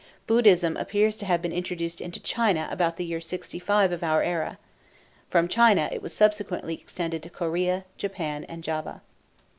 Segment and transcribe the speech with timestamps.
[0.25, 4.57] Buddhism appears to have been introduced into China about the year 65 of our era.
[5.29, 9.03] From China it was subsequently extended to Corea, Japan, and Java.